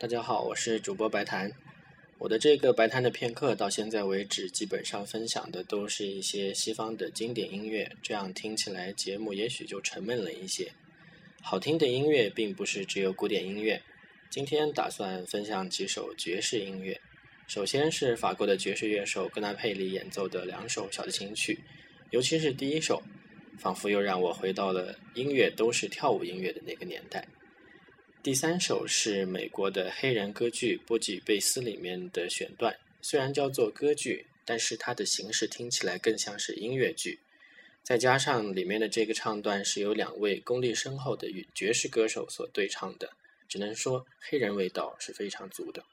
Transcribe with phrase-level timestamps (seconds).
[0.00, 1.50] 大家好，我是主播白檀。
[2.18, 10.70] 我的这个白檀的片刻到现在为止，基本上分享的都是一些西方的经典音乐，这样听起来节目也许就沉闷了一些。
[11.42, 13.82] 好听的音乐并不是只有古典音乐，
[14.30, 17.00] 今天打算分享几首爵士音乐。
[17.48, 21.58] 首先是法国的爵士乐手格纳佩里演奏的两首小提琴曲，
[22.10, 23.02] 尤其是第一首，
[23.58, 27.26] 仿佛又让我回到了音乐都是跳舞音乐的那个年代。
[28.20, 37.20] 第三首是美国的黑人歌剧《波吉贝斯》里面的选段，虽然叫做歌剧，但是它的形式听起来更像是音乐剧。
[37.84, 43.12] 再加上里面的这个唱段是由两位功力深厚的爵士歌手所对唱的，
[43.48, 45.84] 只能说黑人味道是非常足的。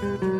[0.00, 0.37] This you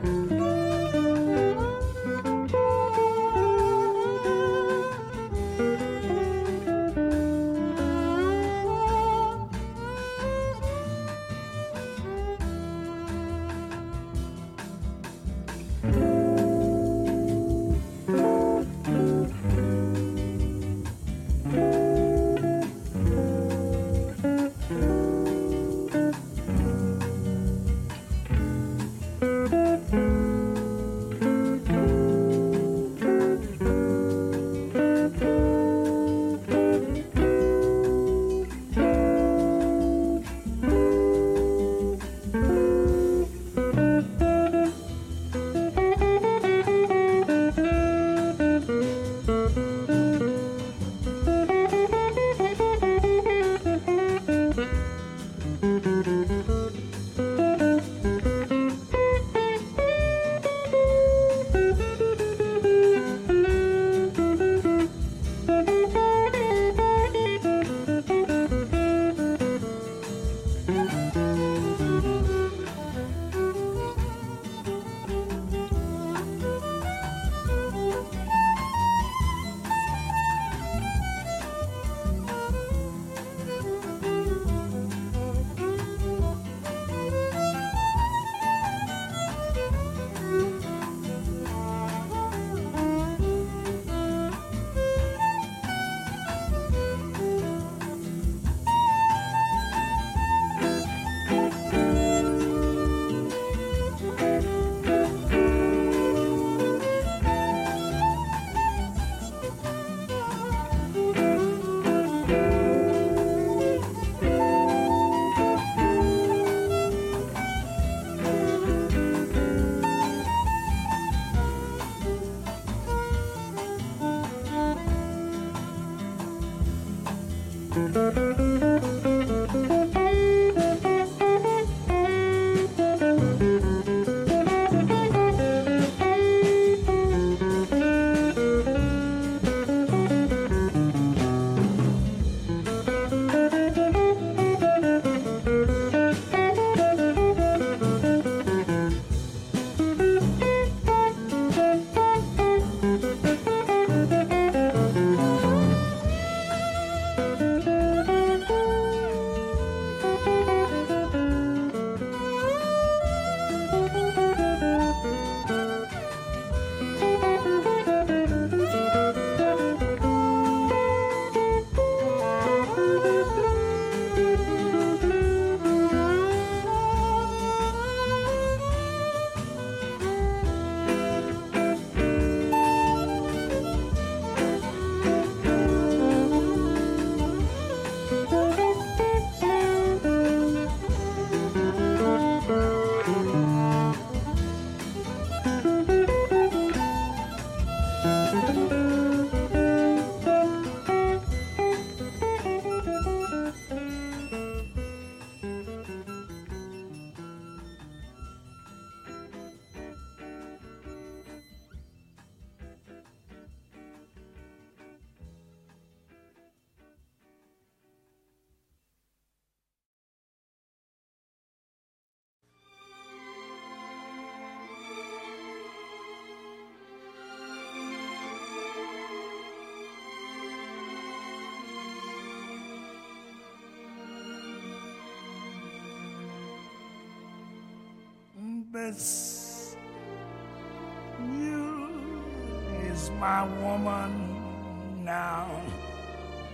[242.90, 245.61] is my woman now.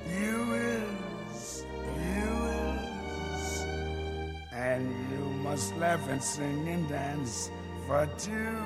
[0.09, 1.65] You is,
[1.97, 2.31] you
[3.35, 3.67] is,
[4.53, 7.51] and you must laugh and sing and dance
[7.87, 8.57] for two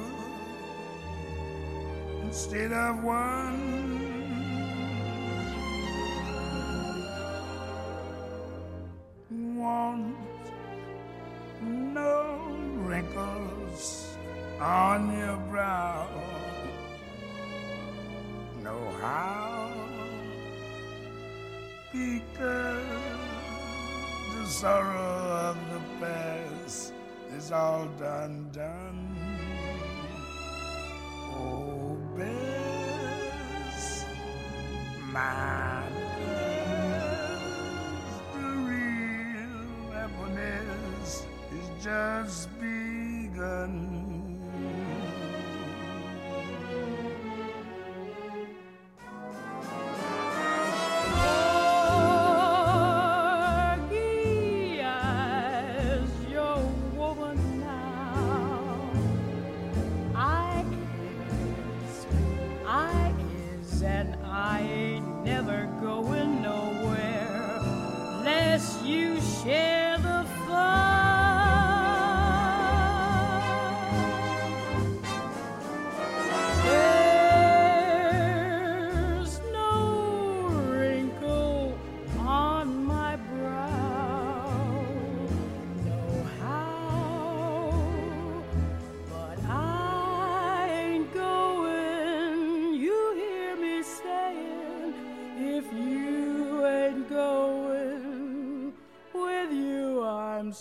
[2.23, 4.18] instead of one.
[21.99, 22.87] Because
[24.33, 26.93] the sorrow of the past
[27.37, 29.17] is all done, done.
[31.35, 34.05] Oh, Bess,
[35.13, 35.68] my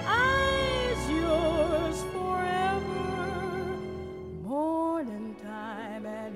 [0.07, 3.77] I's yours forever.
[4.45, 6.35] Morning time and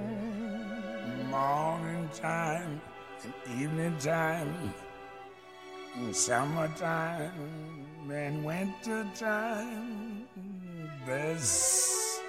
[1.30, 2.80] Morning time
[3.24, 4.74] and evening time,
[5.96, 7.30] and summertime
[8.10, 10.28] and winter time.
[11.06, 12.20] This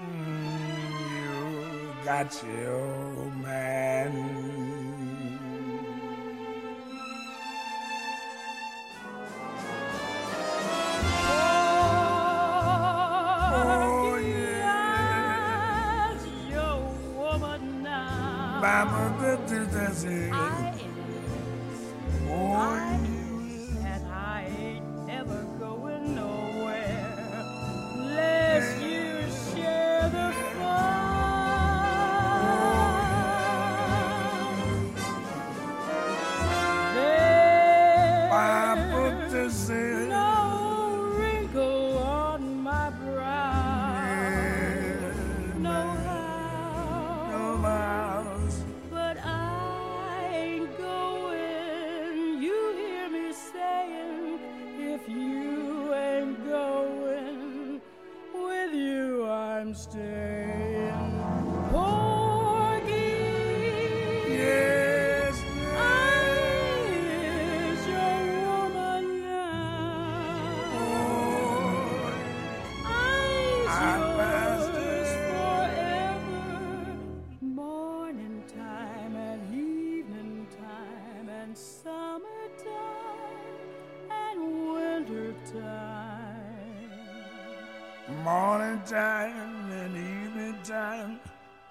[0.00, 0.70] mm,
[1.12, 4.35] you got your man.
[20.02, 20.32] Do this is.
[20.32, 20.74] I
[22.28, 27.44] Oh, I you and I ain't never going nowhere
[27.94, 31.06] unless you share the fun.
[38.30, 39.95] Papa, There's this is.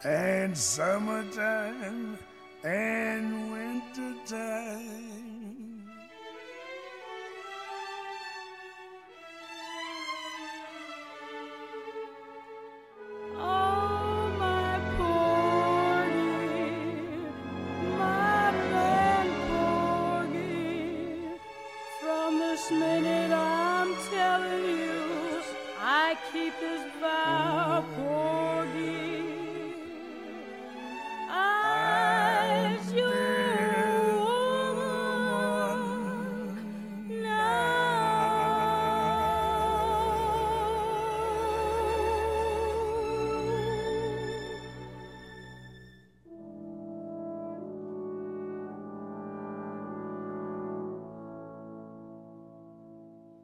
[0.05, 2.17] And summertime
[2.63, 5.74] and winter time.